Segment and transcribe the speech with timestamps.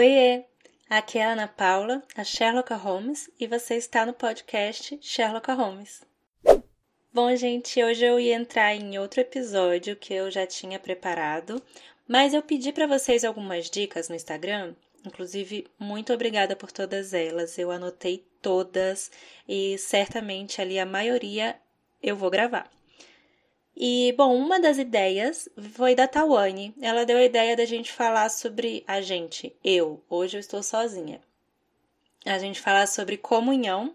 [0.00, 0.44] Oiê!
[0.88, 6.00] Aqui é a Ana Paula, a Sherlock Holmes, e você está no podcast Sherlock Holmes.
[7.12, 11.62] Bom, gente, hoje eu ia entrar em outro episódio que eu já tinha preparado,
[12.08, 14.74] mas eu pedi para vocês algumas dicas no Instagram.
[15.04, 17.58] Inclusive, muito obrigada por todas elas.
[17.58, 19.12] Eu anotei todas
[19.46, 21.60] e certamente ali a maioria
[22.02, 22.70] eu vou gravar.
[23.82, 26.74] E, bom, uma das ideias foi da Tawane.
[26.82, 31.18] Ela deu a ideia da gente falar sobre a gente, eu, hoje eu estou sozinha.
[32.26, 33.94] A gente falar sobre comunhão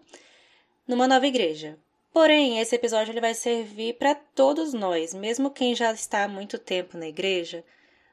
[0.88, 1.78] numa nova igreja.
[2.12, 6.58] Porém, esse episódio ele vai servir para todos nós, mesmo quem já está há muito
[6.58, 7.64] tempo na igreja,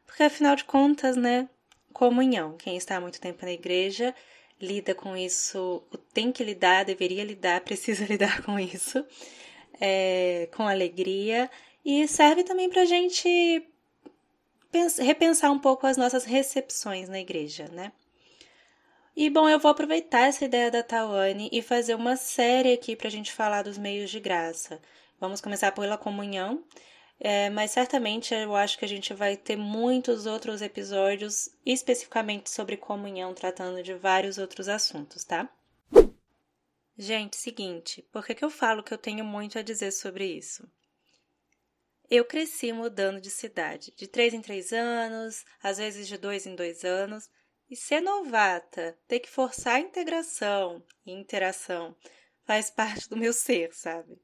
[0.04, 1.48] porque afinal de contas, né,
[1.90, 2.54] comunhão.
[2.58, 4.14] Quem está há muito tempo na igreja
[4.60, 9.02] lida com isso, tem que lidar, deveria lidar, precisa lidar com isso,
[9.80, 11.50] é, com alegria,
[11.84, 13.28] e serve também para a gente
[14.98, 17.92] repensar um pouco as nossas recepções na igreja, né?
[19.14, 23.08] E bom, eu vou aproveitar essa ideia da Tawane e fazer uma série aqui para
[23.08, 24.80] a gente falar dos meios de graça.
[25.20, 26.64] Vamos começar pela comunhão,
[27.20, 32.76] é, mas certamente eu acho que a gente vai ter muitos outros episódios especificamente sobre
[32.78, 35.48] comunhão, tratando de vários outros assuntos, tá?
[36.96, 40.70] Gente, seguinte, por que, que eu falo que eu tenho muito a dizer sobre isso?
[42.10, 46.54] Eu cresci mudando de cidade, de três em três anos, às vezes de dois em
[46.54, 47.30] dois anos,
[47.70, 51.96] e ser novata, ter que forçar a integração e interação
[52.44, 54.20] faz parte do meu ser, sabe?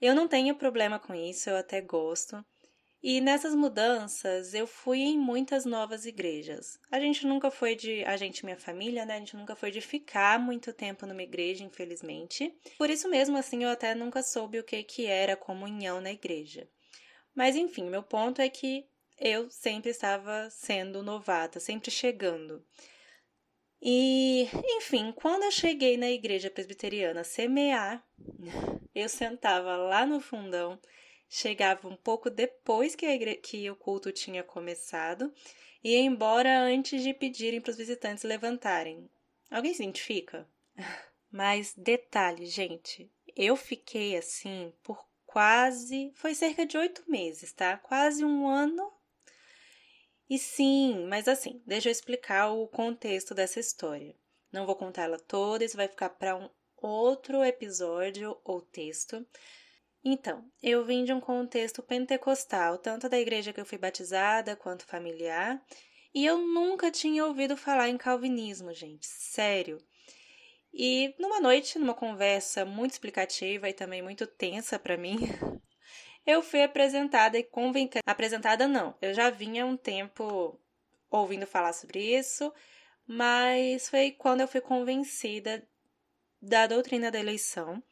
[0.00, 2.42] Eu não tenho problema com isso, eu até gosto.
[3.02, 6.78] E nessas mudanças, eu fui em muitas novas igrejas.
[6.90, 8.04] A gente nunca foi de.
[8.04, 9.14] A gente, minha família, né?
[9.14, 12.54] A gente nunca foi de ficar muito tempo numa igreja, infelizmente.
[12.76, 16.68] Por isso mesmo, assim, eu até nunca soube o que, que era comunhão na igreja.
[17.34, 18.86] Mas enfim, meu ponto é que
[19.18, 22.62] eu sempre estava sendo novata, sempre chegando.
[23.82, 24.46] E,
[24.76, 28.04] enfim, quando eu cheguei na igreja presbiteriana semear,
[28.94, 30.78] eu sentava lá no fundão,
[31.30, 33.36] chegava um pouco depois que, igre...
[33.36, 35.32] que o culto tinha começado
[35.82, 39.08] e ia embora antes de pedirem para os visitantes levantarem.
[39.50, 40.46] Alguém se identifica?
[41.32, 46.12] Mas detalhe, gente, eu fiquei assim por quase.
[46.16, 47.78] Foi cerca de oito meses, tá?
[47.78, 48.92] Quase um ano
[50.30, 54.14] e sim, mas assim, deixa eu explicar o contexto dessa história.
[54.52, 59.26] Não vou contar ela toda, isso vai ficar para um outro episódio ou texto.
[60.04, 64.86] Então, eu vim de um contexto pentecostal, tanto da igreja que eu fui batizada quanto
[64.86, 65.62] familiar,
[66.14, 69.78] e eu nunca tinha ouvido falar em calvinismo, gente, sério.
[70.72, 75.18] E numa noite, numa conversa muito explicativa e também muito tensa para mim,
[76.26, 78.00] eu fui apresentada e convencida.
[78.06, 80.58] Apresentada não, eu já vinha um tempo
[81.10, 82.52] ouvindo falar sobre isso,
[83.06, 85.66] mas foi quando eu fui convencida
[86.40, 87.82] da doutrina da eleição.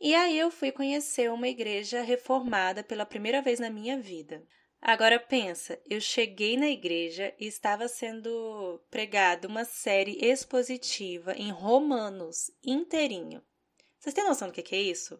[0.00, 4.46] E aí eu fui conhecer uma igreja reformada pela primeira vez na minha vida.
[4.80, 12.50] Agora pensa, eu cheguei na igreja e estava sendo pregada uma série expositiva em Romanos
[12.62, 13.42] inteirinho.
[13.98, 15.18] Vocês têm noção do que é isso?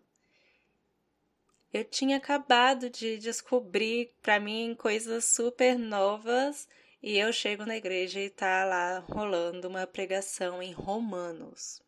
[1.77, 6.67] eu tinha acabado de descobrir para mim coisas super novas
[7.03, 11.83] e eu chego na igreja e tá lá rolando uma pregação em Romanos.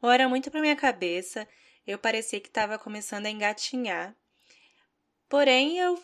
[0.00, 1.48] Bom, era muito para minha cabeça,
[1.88, 4.14] eu parecia que estava começando a engatinhar.
[5.26, 5.98] Porém, eu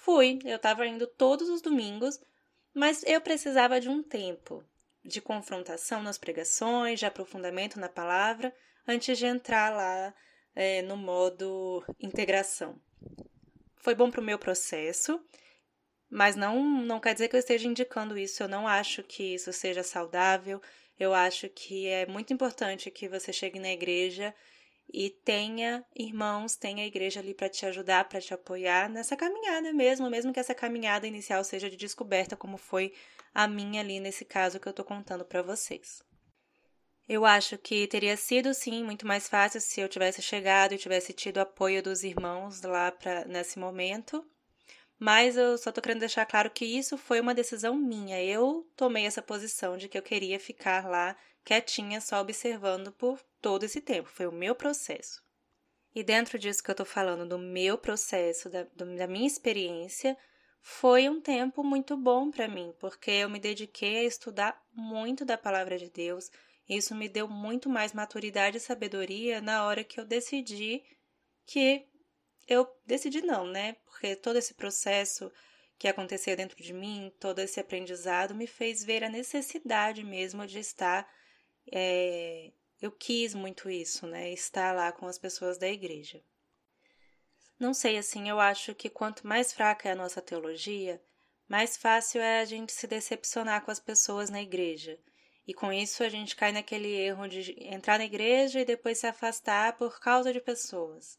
[0.00, 2.20] fui, eu estava indo todos os domingos,
[2.74, 4.64] mas eu precisava de um tempo
[5.04, 8.52] de confrontação nas pregações, de aprofundamento na palavra,
[8.86, 10.12] antes de entrar lá
[10.56, 12.80] é, no modo integração.
[13.76, 15.24] Foi bom para o meu processo,
[16.10, 18.42] mas não, não quer dizer que eu esteja indicando isso.
[18.42, 20.60] Eu não acho que isso seja saudável.
[20.98, 24.34] Eu acho que é muito importante que você chegue na igreja
[24.92, 29.72] e tenha irmãos, tenha a igreja ali para te ajudar, para te apoiar nessa caminhada
[29.72, 32.92] mesmo, mesmo que essa caminhada inicial seja de descoberta, como foi
[33.34, 36.02] a minha ali nesse caso que eu estou contando para vocês.
[37.08, 41.12] Eu acho que teria sido sim muito mais fácil se eu tivesse chegado e tivesse
[41.12, 44.24] tido apoio dos irmãos lá pra, nesse momento.
[44.98, 48.22] Mas eu só tô querendo deixar claro que isso foi uma decisão minha.
[48.22, 53.64] Eu tomei essa posição de que eu queria ficar lá quietinha, só observando por todo
[53.64, 54.08] esse tempo.
[54.08, 55.22] Foi o meu processo.
[55.94, 60.16] E dentro disso que eu tô falando, do meu processo, da, da minha experiência,
[60.60, 65.38] foi um tempo muito bom para mim, porque eu me dediquei a estudar muito da
[65.38, 66.30] palavra de Deus,
[66.68, 70.84] isso me deu muito mais maturidade e sabedoria na hora que eu decidi
[71.46, 71.88] que
[72.46, 73.74] eu decidi não, né?
[73.84, 75.32] Porque todo esse processo
[75.78, 80.58] que aconteceu dentro de mim, todo esse aprendizado, me fez ver a necessidade mesmo de
[80.58, 81.08] estar.
[81.72, 84.32] É, eu quis muito isso, né?
[84.32, 86.22] Estar lá com as pessoas da igreja.
[87.58, 91.02] Não sei, assim, eu acho que quanto mais fraca é a nossa teologia,
[91.48, 94.98] mais fácil é a gente se decepcionar com as pessoas na igreja.
[95.46, 99.06] E com isso a gente cai naquele erro de entrar na igreja e depois se
[99.06, 101.18] afastar por causa de pessoas.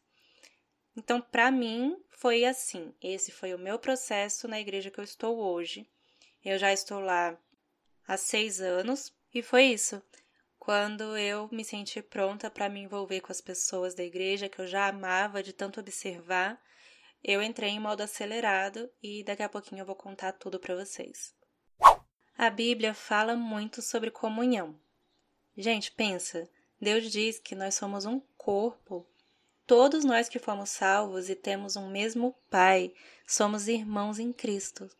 [0.96, 2.94] Então, para mim, foi assim.
[3.02, 5.86] Esse foi o meu processo na igreja que eu estou hoje.
[6.44, 7.36] Eu já estou lá
[8.06, 10.00] há seis anos e foi isso.
[10.60, 14.66] Quando eu me senti pronta para me envolver com as pessoas da igreja que eu
[14.68, 16.62] já amava de tanto observar,
[17.24, 21.34] eu entrei em modo acelerado e daqui a pouquinho eu vou contar tudo para vocês.
[22.38, 24.78] A Bíblia fala muito sobre comunhão.
[25.56, 26.48] Gente, pensa,
[26.80, 29.04] Deus diz que nós somos um corpo
[29.70, 32.92] Todos nós que fomos salvos e temos um mesmo Pai,
[33.24, 34.90] somos irmãos em Cristo.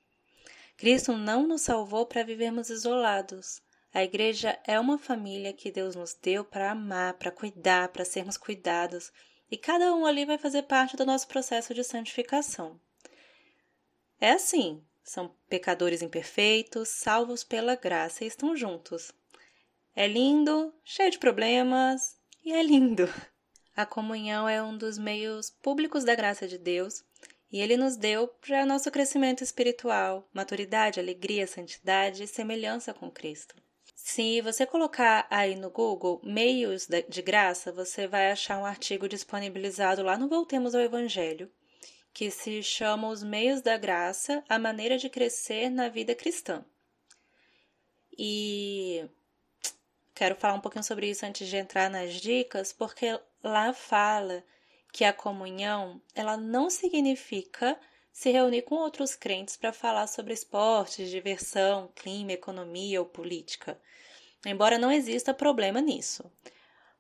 [0.76, 3.60] Cristo não nos salvou para vivermos isolados.
[3.92, 8.36] A igreja é uma família que Deus nos deu para amar, para cuidar, para sermos
[8.36, 9.12] cuidados,
[9.50, 12.80] e cada um ali vai fazer parte do nosso processo de santificação.
[14.20, 19.12] É assim, são pecadores imperfeitos, salvos pela graça e estão juntos.
[19.96, 23.12] É lindo, cheio de problemas, e é lindo.
[23.74, 27.02] A comunhão é um dos meios públicos da graça de Deus
[27.50, 33.56] e ele nos deu para nosso crescimento espiritual, maturidade, alegria, santidade e semelhança com Cristo.
[34.02, 40.02] Se você colocar aí no Google meios de graça, você vai achar um artigo disponibilizado
[40.02, 41.52] lá no Voltemos ao Evangelho,
[42.12, 46.64] que se chama Os Meios da Graça, a maneira de crescer na vida cristã.
[48.18, 49.08] E
[50.14, 54.42] quero falar um pouquinho sobre isso antes de entrar nas dicas, porque lá fala
[54.92, 57.78] que a comunhão ela não significa
[58.12, 63.80] se reunir com outros crentes para falar sobre esportes, diversão, clima, economia ou política.
[64.44, 66.30] Embora não exista problema nisso.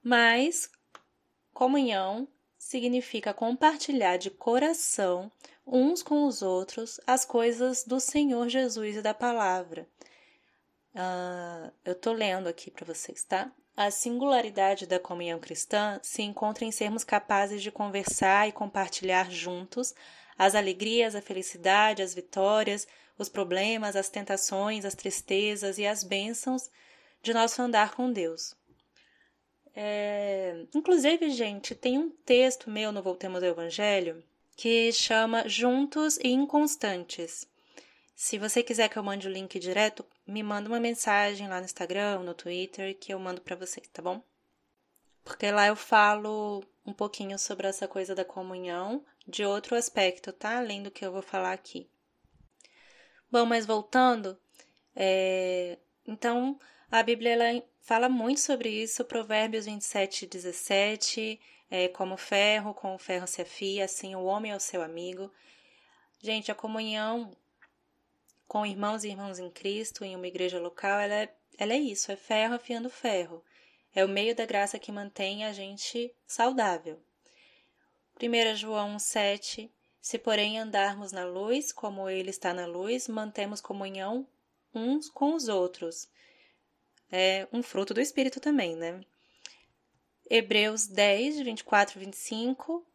[0.02, 0.70] Mas
[1.52, 2.28] comunhão
[2.58, 5.30] significa compartilhar de coração
[5.66, 9.88] uns com os outros as coisas do Senhor Jesus e da palavra.
[10.94, 13.52] Uh, eu estou lendo aqui para vocês, tá?
[13.76, 19.94] A singularidade da comunhão cristã se encontra em sermos capazes de conversar e compartilhar juntos
[20.40, 22.88] as alegrias, a felicidade, as vitórias,
[23.18, 26.70] os problemas, as tentações, as tristezas e as bênçãos
[27.22, 28.56] de nosso andar com Deus.
[29.76, 30.64] É...
[30.74, 34.24] Inclusive, gente, tem um texto meu no Voltemos ao Evangelho
[34.56, 37.46] que chama Juntos e Inconstantes.
[38.16, 41.66] Se você quiser que eu mande o link direto, me manda uma mensagem lá no
[41.66, 44.22] Instagram, no Twitter, que eu mando para vocês, tá bom?
[45.22, 50.58] Porque lá eu falo um pouquinho sobre essa coisa da comunhão de outro aspecto, tá?
[50.58, 51.88] Além do que eu vou falar aqui.
[53.30, 54.38] Bom, mas voltando,
[54.94, 55.78] é...
[56.06, 56.58] então
[56.90, 61.40] a Bíblia ela fala muito sobre isso, Provérbios 27, 17,
[61.70, 65.30] é, como ferro, com o ferro se afia, assim o homem é o seu amigo.
[66.18, 67.30] Gente, a comunhão
[68.48, 72.10] com irmãos e irmãs em Cristo em uma igreja local, ela é, ela é isso,
[72.10, 73.44] é ferro afiando ferro.
[73.94, 77.00] É o meio da graça que mantém a gente saudável.
[78.20, 84.26] 1 João 7 Se, porém, andarmos na luz, como ele está na luz, mantemos comunhão
[84.74, 86.08] uns com os outros.
[87.10, 89.00] É um fruto do Espírito também, né?
[90.28, 92.86] Hebreus 10, 24 e 25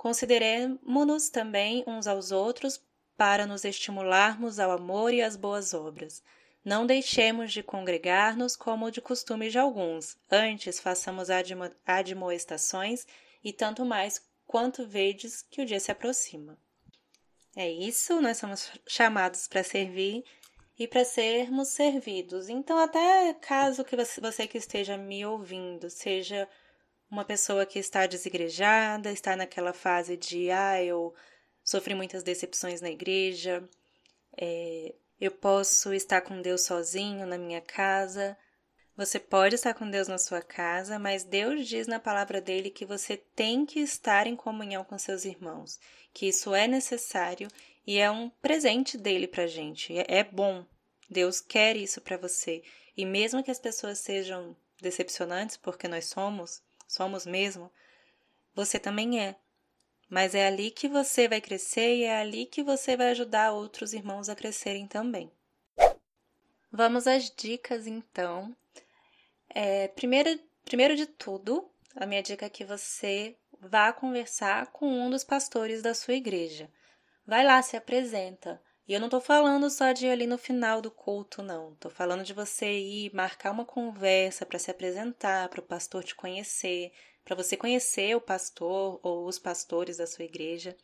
[0.00, 2.82] Consideremos-nos também uns aos outros
[3.18, 6.22] para nos estimularmos ao amor e às boas obras.
[6.64, 13.06] Não deixemos de congregar-nos como de costume de alguns, antes façamos admo admoestações
[13.44, 16.58] e tanto mais quanto vedes que o dia se aproxima.
[17.54, 20.24] É isso, nós somos chamados para servir
[20.76, 22.48] e para sermos servidos.
[22.48, 26.48] Então, até caso que você, que esteja me ouvindo seja
[27.08, 31.14] uma pessoa que está desigrejada, está naquela fase de ah, eu
[31.62, 33.62] sofri muitas decepções na igreja,
[34.36, 38.36] é, eu posso estar com Deus sozinho na minha casa.
[39.00, 42.84] Você pode estar com Deus na sua casa, mas Deus diz na palavra dele que
[42.84, 45.80] você tem que estar em comunhão com seus irmãos,
[46.12, 47.48] que isso é necessário
[47.86, 49.96] e é um presente dele pra gente.
[49.96, 50.66] É, é bom.
[51.08, 52.62] Deus quer isso para você.
[52.94, 57.72] E mesmo que as pessoas sejam decepcionantes, porque nós somos, somos mesmo,
[58.54, 59.34] você também é
[60.10, 63.94] mas é ali que você vai crescer e é ali que você vai ajudar outros
[63.94, 65.32] irmãos a crescerem também.
[66.70, 68.54] Vamos às dicas então.
[69.54, 75.10] É, primeiro, primeiro de tudo, a minha dica é que você vá conversar com um
[75.10, 76.70] dos pastores da sua igreja.
[77.26, 80.80] Vai lá, se apresenta E eu não tô falando só de ir ali no final
[80.80, 81.74] do culto, não.
[81.76, 86.14] Tô falando de você ir marcar uma conversa para se apresentar, para o pastor te
[86.14, 86.92] conhecer,
[87.24, 90.76] para você conhecer o pastor ou os pastores da sua igreja.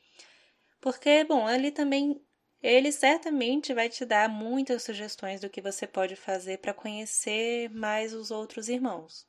[0.81, 2.21] Porque, bom, ali também
[2.63, 8.13] ele certamente vai te dar muitas sugestões do que você pode fazer para conhecer mais
[8.13, 9.27] os outros irmãos.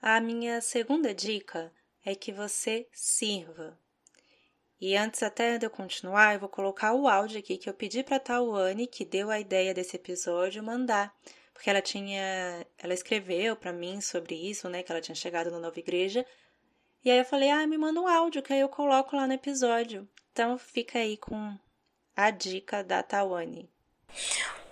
[0.00, 1.72] A minha segunda dica
[2.04, 3.78] é que você sirva.
[4.80, 8.02] E antes até de eu continuar, eu vou colocar o áudio aqui que eu pedi
[8.02, 11.14] para a Tawane, que deu a ideia desse episódio, mandar,
[11.52, 15.60] porque ela tinha, ela escreveu para mim sobre isso, né, que ela tinha chegado na
[15.60, 16.24] nova igreja.
[17.04, 19.34] E aí eu falei: "Ah, me manda um áudio que aí eu coloco lá no
[19.34, 20.08] episódio".
[20.40, 21.54] Então fica aí com
[22.16, 23.68] a dica da Tawane.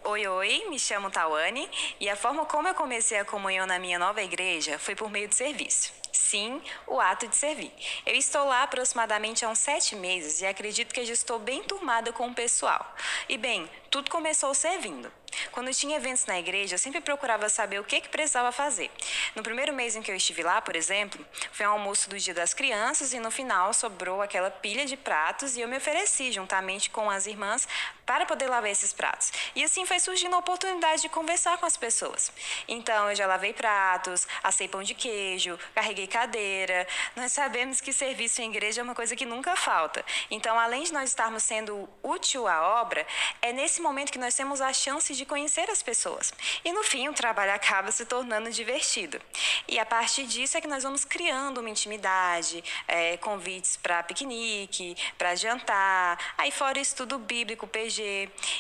[0.03, 1.69] Oi, oi, me chamo Tawane
[2.01, 5.29] e a forma como eu comecei a comunhão na minha nova igreja foi por meio
[5.29, 5.93] de serviço.
[6.11, 7.71] Sim, o ato de servir.
[8.07, 12.15] Eu estou lá aproximadamente há uns sete meses e acredito que já estou bem turmada
[12.15, 12.95] com o pessoal.
[13.29, 15.13] E bem, tudo começou servindo.
[15.53, 18.91] Quando tinha eventos na igreja, eu sempre procurava saber o que, que precisava fazer.
[19.35, 22.35] No primeiro mês em que eu estive lá, por exemplo, foi um almoço do Dia
[22.35, 26.91] das Crianças e no final sobrou aquela pilha de pratos e eu me ofereci juntamente
[26.91, 27.67] com as irmãs
[28.09, 29.31] para poder lavar esses pratos.
[29.55, 32.33] E assim foi surgindo a oportunidade de conversar com as pessoas.
[32.67, 36.89] Então eu já lavei pratos, assei pão de queijo, carreguei cadeira.
[37.15, 40.03] Nós sabemos que serviço em igreja é uma coisa que nunca falta.
[40.31, 43.07] Então, além de nós estarmos sendo útil à obra,
[43.43, 46.33] é nesse momento que nós temos a chance de conhecer as pessoas.
[46.65, 49.21] E no fim, o trabalho acaba se tornando divertido.
[49.69, 54.97] E a partir disso é que nós vamos criando uma intimidade, é, convites para piquenique,
[55.19, 57.98] para jantar, aí fora estudo bíblico, PG.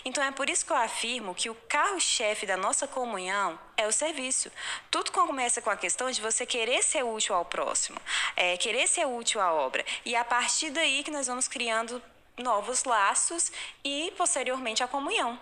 [0.04, 3.92] Então é por isso que eu afirmo que o carro-chefe da nossa comunhão é o
[3.92, 4.50] serviço.
[4.90, 8.00] Tudo começa com a questão de você querer ser útil ao próximo,
[8.36, 9.84] é, querer ser útil à obra.
[10.04, 12.02] E é a partir daí que nós vamos criando
[12.38, 13.50] novos laços
[13.84, 15.38] e posteriormente a comunhão.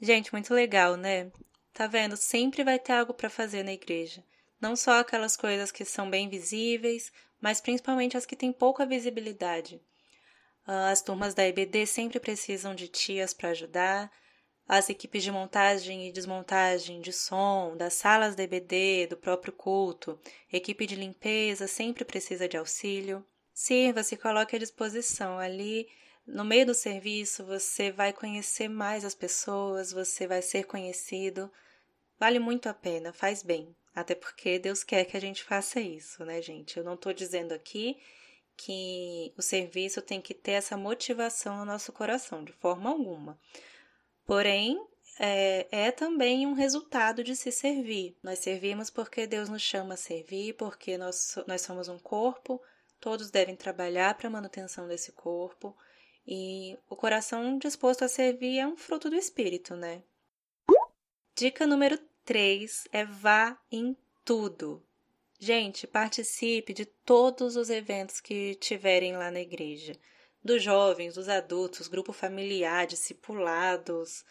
[0.00, 1.30] Gente, muito legal, né?
[1.72, 2.16] Tá vendo?
[2.16, 4.24] Sempre vai ter algo para fazer na igreja.
[4.60, 9.80] Não só aquelas coisas que são bem visíveis, mas principalmente as que têm pouca visibilidade.
[10.66, 14.10] As turmas da EBD sempre precisam de tias para ajudar.
[14.68, 20.18] As equipes de montagem e desmontagem de som, das salas da EBD, do próprio culto,
[20.52, 23.26] equipe de limpeza sempre precisa de auxílio.
[23.52, 25.88] Sirva-se, coloque à disposição ali
[26.26, 31.50] no meio do serviço, você vai conhecer mais as pessoas, você vai ser conhecido.
[32.18, 33.74] Vale muito a pena, faz bem.
[33.94, 36.78] Até porque Deus quer que a gente faça isso, né, gente?
[36.78, 37.98] Eu não estou dizendo aqui
[38.56, 43.38] que o serviço tem que ter essa motivação no nosso coração, de forma alguma.
[44.24, 44.78] Porém,
[45.18, 48.16] é, é, também um resultado de se servir.
[48.22, 52.60] Nós servimos porque Deus nos chama a servir, porque nós, nós somos um corpo,
[53.00, 55.76] todos devem trabalhar para a manutenção desse corpo.
[56.26, 60.02] E o coração disposto a servir é um fruto do espírito, né?
[61.34, 64.86] Dica número 3 é vá em tudo.
[65.44, 69.98] Gente, participe de todos os eventos que tiverem lá na igreja.
[70.40, 74.24] Dos jovens, dos adultos, grupo familiar, discipulados.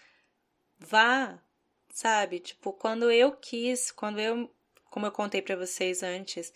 [0.80, 1.38] Vá,
[1.89, 2.39] sabe?
[2.39, 4.50] Tipo, quando eu quis, quando eu,
[4.86, 6.53] como eu contei para vocês antes,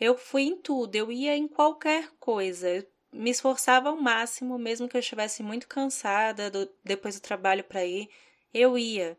[0.00, 4.96] eu fui em tudo, eu ia em qualquer coisa me esforçava ao máximo, mesmo que
[4.96, 8.10] eu estivesse muito cansada do, depois do trabalho para ir,
[8.52, 9.16] eu ia.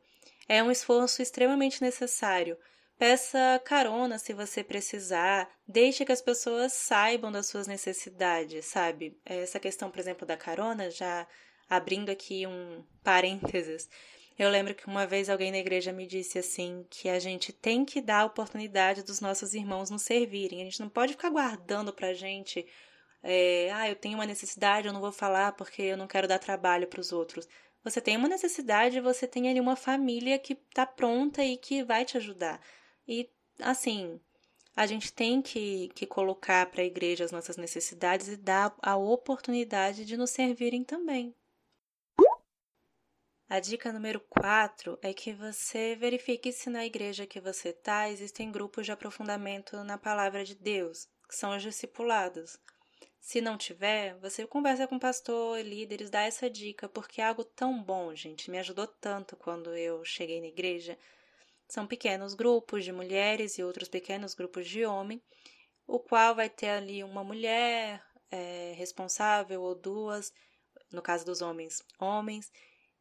[0.50, 2.58] É um esforço extremamente necessário.
[2.98, 9.20] Peça carona se você precisar, deixe que as pessoas saibam das suas necessidades, sabe?
[9.26, 11.28] Essa questão, por exemplo, da carona, já
[11.70, 13.90] abrindo aqui um parênteses.
[14.40, 17.84] Eu lembro que uma vez alguém na igreja me disse assim que a gente tem
[17.86, 20.62] que dar a oportunidade dos nossos irmãos nos servirem.
[20.62, 22.66] A gente não pode ficar guardando pra gente
[23.28, 26.38] é, ah, eu tenho uma necessidade, eu não vou falar porque eu não quero dar
[26.38, 27.48] trabalho para os outros.
[27.84, 32.06] Você tem uma necessidade, você tem ali uma família que está pronta e que vai
[32.06, 32.62] te ajudar.
[33.08, 34.20] E, assim,
[34.76, 38.98] a gente tem que, que colocar para a igreja as nossas necessidades e dar a
[38.98, 41.34] oportunidade de nos servirem também.
[43.48, 48.52] A dica número 4 é que você verifique se na igreja que você está existem
[48.52, 52.60] grupos de aprofundamento na palavra de Deus, que são os discipulados.
[53.20, 57.44] Se não tiver, você conversa com o pastor, líderes, dá essa dica, porque é algo
[57.44, 58.52] tão bom, gente.
[58.52, 60.98] Me ajudou tanto quando eu cheguei na igreja.
[61.68, 65.22] São pequenos grupos de mulheres e outros pequenos grupos de homem,
[65.88, 70.34] o qual vai ter ali uma mulher é, responsável ou duas,
[70.92, 72.52] no caso dos homens, homens,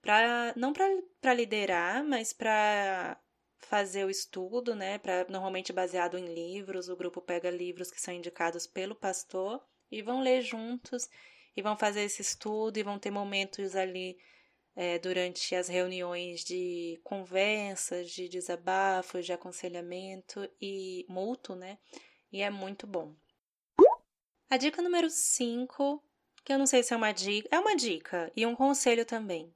[0.00, 3.18] pra, não para liderar, mas para
[3.60, 4.98] fazer o estudo, né?
[4.98, 6.88] Pra, normalmente baseado em livros.
[6.88, 11.08] O grupo pega livros que são indicados pelo pastor e vão ler juntos.
[11.56, 14.18] e vão fazer esse estudo e vão ter momentos ali
[14.76, 21.78] é, durante as reuniões de conversas, de desabafos, de aconselhamento e mútuo, né?
[22.32, 23.14] E é muito bom.
[24.50, 26.02] A dica número 5,
[26.44, 29.54] que eu não sei se é uma dica, é uma dica e um conselho também.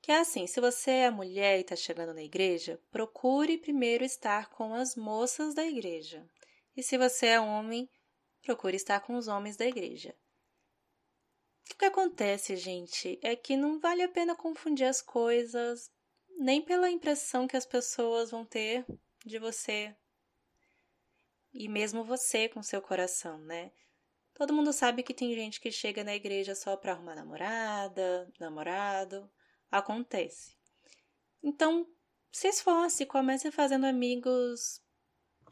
[0.00, 4.50] Que é assim, se você é mulher e está chegando na igreja, procure primeiro estar
[4.50, 6.28] com as moças da igreja.
[6.76, 7.88] E se você é homem,
[8.42, 10.14] procure estar com os homens da igreja.
[11.70, 15.90] O que acontece, gente, é que não vale a pena confundir as coisas,
[16.38, 18.84] nem pela impressão que as pessoas vão ter
[19.24, 19.94] de você.
[21.52, 23.72] E mesmo você com seu coração, né?
[24.34, 29.30] Todo mundo sabe que tem gente que chega na igreja só para arrumar namorada, namorado.
[29.70, 30.56] Acontece.
[31.42, 31.86] Então,
[32.32, 34.82] se esforce, comece fazendo amigos,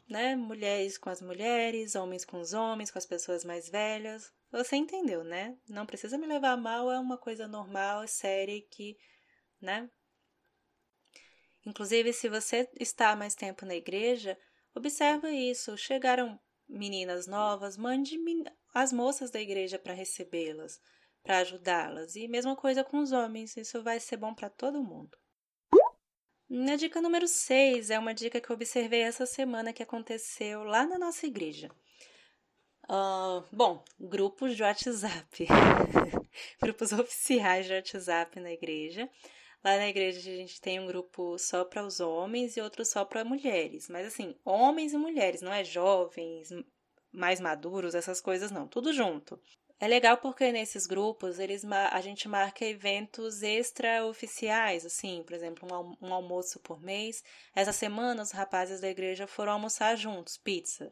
[0.07, 0.35] né?
[0.35, 4.33] Mulheres com as mulheres, homens com os homens, com as pessoas mais velhas.
[4.53, 5.57] Você entendeu, né?
[5.67, 8.95] Não precisa me levar mal, é uma coisa normal, é séria que,
[9.59, 9.89] né?
[11.65, 14.37] Inclusive, se você está mais tempo na igreja,
[14.75, 15.75] observa isso.
[15.75, 18.15] Chegaram meninas novas, mande
[18.75, 20.79] as moças da igreja para recebê-las,
[21.23, 22.15] para ajudá-las.
[22.15, 25.17] E mesma coisa com os homens, isso vai ser bom para todo mundo.
[26.47, 30.85] Na dica número 6 é uma dica que eu observei essa semana que aconteceu lá
[30.85, 31.71] na nossa igreja.
[32.89, 35.47] Uh, bom, grupos de WhatsApp.
[36.61, 39.09] grupos oficiais de WhatsApp na igreja.
[39.63, 43.05] Lá na igreja a gente tem um grupo só para os homens e outro só
[43.05, 43.87] para mulheres.
[43.87, 46.49] Mas assim, homens e mulheres, não é jovens,
[47.11, 49.39] mais maduros, essas coisas não, tudo junto.
[49.79, 55.67] É legal porque nesses grupos eles a gente marca eventos extraoficiais, assim, por exemplo,
[56.01, 57.23] um, um almoço por mês.
[57.55, 60.91] Essa semana os rapazes da igreja foram almoçar juntos, pizza.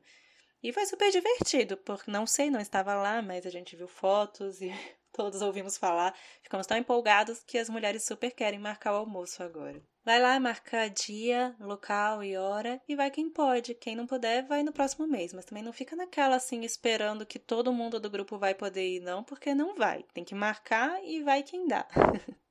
[0.63, 4.61] E foi super divertido, porque não sei, não estava lá, mas a gente viu fotos
[4.61, 4.69] e
[5.11, 6.15] todos ouvimos falar.
[6.43, 9.81] Ficamos tão empolgados que as mulheres super querem marcar o almoço agora.
[10.03, 13.75] Vai lá, marca dia, local e hora e vai quem pode.
[13.75, 15.33] Quem não puder, vai no próximo mês.
[15.33, 18.99] Mas também não fica naquela assim, esperando que todo mundo do grupo vai poder ir,
[18.99, 20.03] não, porque não vai.
[20.13, 21.87] Tem que marcar e vai quem dá.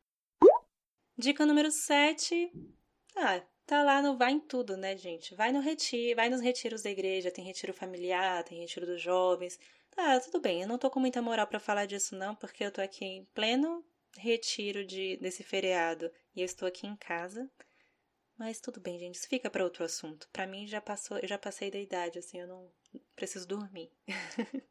[1.18, 2.52] Dica número 7.
[3.16, 5.32] Ah, tá lá no Vai em Tudo, né, gente?
[5.36, 9.60] Vai no retiro, vai nos retiros da igreja, tem retiro familiar, tem retiro dos jovens.
[9.92, 12.72] Tá, tudo bem, eu não tô com muita moral para falar disso não, porque eu
[12.72, 13.84] tô aqui em pleno
[14.16, 17.48] retiro de desse feriado e eu estou aqui em casa.
[18.36, 20.28] Mas tudo bem, gente, isso fica para outro assunto.
[20.32, 22.68] Para mim já passou, eu já passei da idade, assim, eu não
[23.14, 23.92] preciso dormir.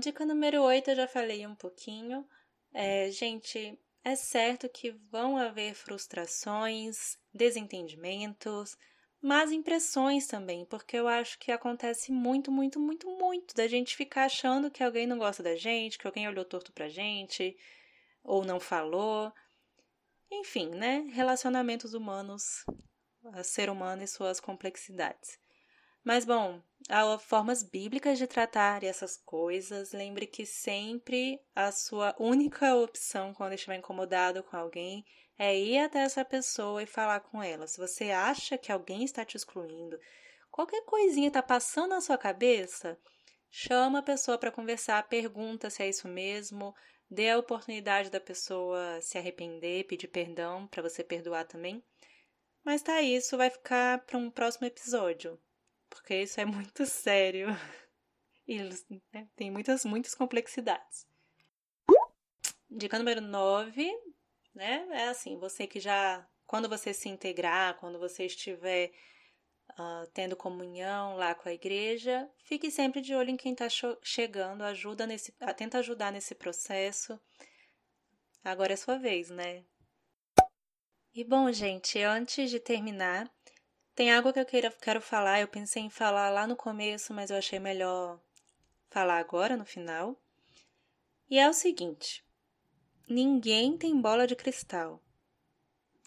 [0.00, 2.24] dica número 8 eu já falei um pouquinho.
[2.72, 8.76] É, gente, é certo que vão haver frustrações, desentendimentos,
[9.20, 14.24] mas impressões também, porque eu acho que acontece muito, muito, muito, muito da gente ficar
[14.24, 17.56] achando que alguém não gosta da gente, que alguém olhou torto pra gente,
[18.22, 19.32] ou não falou.
[20.30, 21.00] Enfim, né?
[21.12, 22.64] Relacionamentos humanos,
[23.44, 25.38] ser humano e suas complexidades.
[26.02, 29.92] Mas bom, há formas bíblicas de tratar essas coisas.
[29.92, 35.04] Lembre que sempre a sua única opção quando estiver incomodado com alguém
[35.38, 37.66] é ir até essa pessoa e falar com ela.
[37.68, 39.98] Se você acha que alguém está te excluindo,
[40.50, 42.98] qualquer coisinha está passando na sua cabeça,
[43.50, 46.74] chama a pessoa para conversar, pergunta se é isso mesmo,
[47.08, 51.82] dê a oportunidade da pessoa se arrepender, pedir perdão para você perdoar também.
[52.64, 55.40] Mas tá, isso vai ficar para um próximo episódio
[55.90, 57.48] porque isso é muito sério
[58.46, 58.58] e
[59.12, 61.06] né, tem muitas, muitas complexidades.
[62.70, 63.90] Dica número 9,
[64.54, 64.86] né?
[64.92, 68.92] É assim, você que já, quando você se integrar, quando você estiver
[69.72, 73.66] uh, tendo comunhão lá com a igreja, fique sempre de olho em quem está
[74.02, 77.20] chegando, ajuda nesse, tenta ajudar nesse processo.
[78.42, 79.64] Agora é sua vez, né?
[81.12, 83.28] E bom, gente, antes de terminar,
[84.00, 87.28] tem algo que eu queira, quero falar, eu pensei em falar lá no começo, mas
[87.28, 88.18] eu achei melhor
[88.88, 90.18] falar agora, no final.
[91.28, 92.24] E é o seguinte:
[93.06, 95.02] ninguém tem bola de cristal.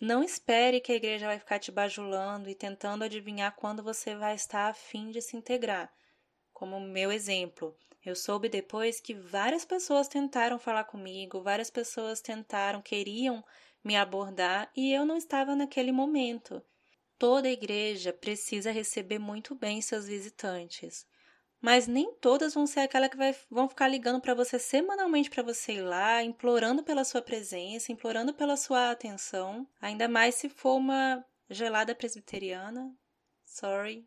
[0.01, 4.33] Não espere que a igreja vai ficar te bajulando e tentando adivinhar quando você vai
[4.33, 5.93] estar a fim de se integrar.
[6.51, 12.81] Como meu exemplo, eu soube depois que várias pessoas tentaram falar comigo, várias pessoas tentaram,
[12.81, 13.45] queriam
[13.83, 16.59] me abordar e eu não estava naquele momento.
[17.17, 21.05] Toda igreja precisa receber muito bem seus visitantes,
[21.61, 25.41] mas nem todas vão ser aquela que vai, vão ficar ligando para você semanalmente para
[25.41, 30.75] você ir lá, implorando pela sua presença, implorando pela sua atenção, ainda mais se for
[30.75, 32.93] uma gelada presbiteriana.
[33.45, 34.05] Sorry.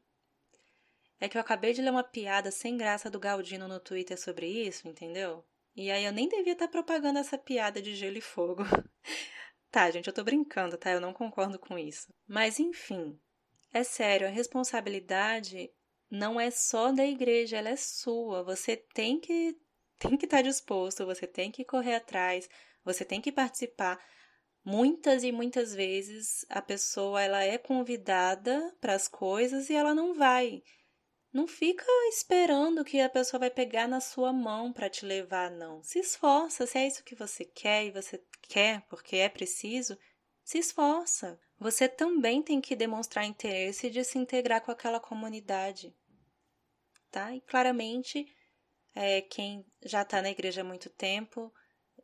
[1.19, 4.47] É que eu acabei de ler uma piada sem graça do Galdino no Twitter sobre
[4.47, 5.43] isso, entendeu?
[5.75, 8.65] E aí eu nem devia estar propagando essa piada de gelo e fogo.
[9.77, 10.91] tá, gente, eu tô brincando, tá?
[10.91, 12.09] Eu não concordo com isso.
[12.27, 13.21] Mas enfim,
[13.75, 15.71] é sério, a responsabilidade
[16.11, 18.43] não é só da igreja, ela é sua.
[18.43, 19.55] Você tem que
[19.99, 22.49] tem que estar disposto, você tem que correr atrás,
[22.83, 24.03] você tem que participar.
[24.65, 30.15] Muitas e muitas vezes a pessoa ela é convidada para as coisas e ela não
[30.15, 30.63] vai.
[31.37, 35.83] Não fica esperando que a pessoa vai pegar na sua mão para te levar, não.
[35.83, 39.99] Se esforça, se é isso que você quer e você quer porque é preciso,
[40.43, 41.39] se esforça.
[41.59, 45.95] Você também tem que demonstrar interesse de se integrar com aquela comunidade,
[47.11, 47.31] tá?
[47.35, 48.27] E claramente,
[48.95, 51.53] é, quem já está na igreja há muito tempo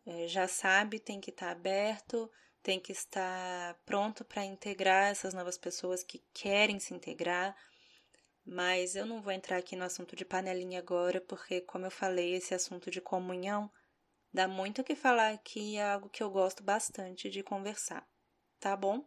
[0.05, 2.31] é, já sabe, tem que estar tá aberto,
[2.62, 7.57] tem que estar pronto para integrar essas novas pessoas que querem se integrar.
[8.44, 12.35] Mas eu não vou entrar aqui no assunto de panelinha agora, porque, como eu falei,
[12.35, 13.70] esse assunto de comunhão
[14.33, 18.07] dá muito o que falar aqui, é algo que eu gosto bastante de conversar,
[18.59, 19.05] tá bom?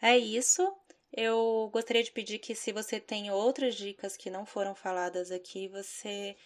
[0.00, 0.74] É isso.
[1.12, 5.68] Eu gostaria de pedir que, se você tem outras dicas que não foram faladas aqui,
[5.68, 6.36] você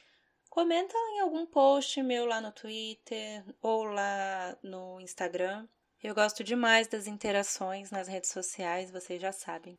[0.48, 5.68] comenta em algum post meu lá no Twitter ou lá no Instagram.
[6.02, 9.78] Eu gosto demais das interações nas redes sociais, vocês já sabem.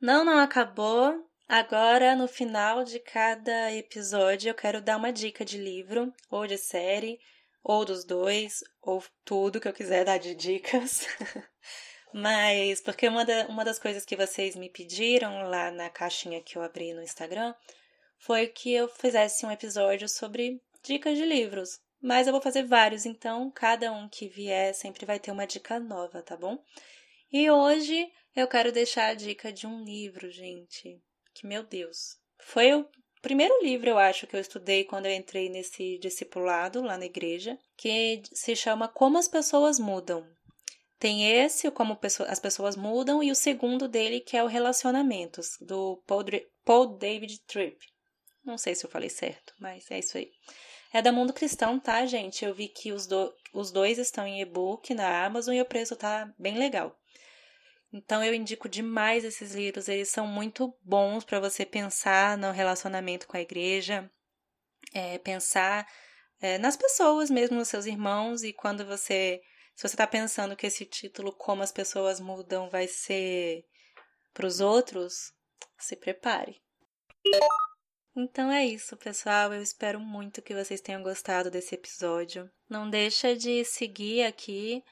[0.00, 1.28] Não, não acabou.
[1.48, 6.56] Agora, no final de cada episódio, eu quero dar uma dica de livro, ou de
[6.56, 7.18] série,
[7.64, 11.06] ou dos dois, ou tudo que eu quiser dar de dicas.
[12.12, 16.56] Mas, porque uma, da, uma das coisas que vocês me pediram lá na caixinha que
[16.56, 17.54] eu abri no Instagram
[18.18, 21.80] foi que eu fizesse um episódio sobre dicas de livros.
[22.00, 25.80] Mas eu vou fazer vários, então cada um que vier sempre vai ter uma dica
[25.80, 26.62] nova, tá bom?
[27.32, 31.00] E hoje eu quero deixar a dica de um livro, gente.
[31.34, 32.88] Que, meu Deus, foi o
[33.20, 37.58] primeiro livro, eu acho, que eu estudei quando eu entrei nesse discipulado lá na igreja,
[37.76, 40.26] que se chama Como as Pessoas Mudam.
[40.98, 46.02] Tem esse, Como as Pessoas Mudam, e o segundo dele, que é o Relacionamentos, do
[46.64, 47.78] Paul, David Tripp.
[48.44, 50.30] Não sei se eu falei certo, mas é isso aí.
[50.92, 52.44] É da Mundo Cristão, tá, gente?
[52.44, 55.94] Eu vi que os, do, os dois estão em e-book na Amazon e o preço
[55.94, 56.97] tá bem legal.
[57.92, 63.26] Então eu indico demais esses livros, eles são muito bons para você pensar no relacionamento
[63.26, 64.10] com a igreja,
[64.92, 65.86] é, pensar
[66.40, 69.40] é, nas pessoas mesmo, nos seus irmãos, e quando você.
[69.74, 73.64] Se você está pensando que esse título, Como as Pessoas Mudam, vai ser
[74.34, 75.32] para os outros,
[75.78, 76.60] se prepare.
[78.16, 79.52] Então é isso, pessoal.
[79.52, 82.50] Eu espero muito que vocês tenham gostado desse episódio.
[82.68, 84.82] Não deixa de seguir aqui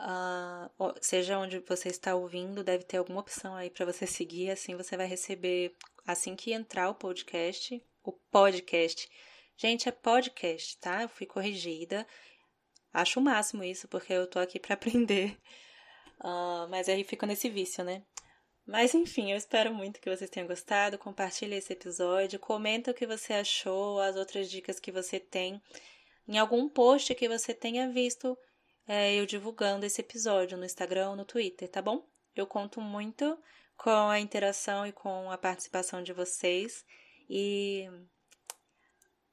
[0.00, 4.74] Uh, seja onde você está ouvindo, deve ter alguma opção aí para você seguir, assim
[4.74, 5.74] você vai receber
[6.06, 9.06] assim que entrar o podcast, o podcast.
[9.58, 11.02] Gente, é podcast, tá?
[11.02, 12.06] Eu fui corrigida.
[12.94, 15.36] Acho o máximo isso, porque eu tô aqui para aprender.
[16.18, 18.02] Uh, mas aí fica nesse vício, né?
[18.66, 20.96] Mas enfim, eu espero muito que vocês tenham gostado.
[20.96, 25.60] Compartilhe esse episódio, comenta o que você achou, as outras dicas que você tem
[26.26, 28.38] em algum post que você tenha visto
[28.92, 32.04] é, eu divulgando esse episódio no Instagram ou no Twitter, tá bom?
[32.34, 33.38] Eu conto muito
[33.76, 36.84] com a interação e com a participação de vocês.
[37.28, 37.88] E.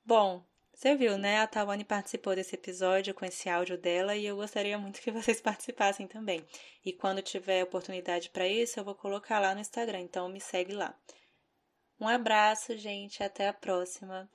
[0.06, 1.40] Bom, você viu, né?
[1.40, 5.42] A Tawane participou desse episódio com esse áudio dela e eu gostaria muito que vocês
[5.42, 6.46] participassem também.
[6.86, 10.74] E quando tiver oportunidade para isso, eu vou colocar lá no Instagram, então me segue
[10.74, 10.96] lá.
[12.00, 14.30] Um abraço, gente, até a próxima.